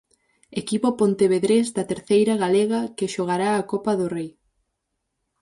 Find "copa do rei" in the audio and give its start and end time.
3.71-4.29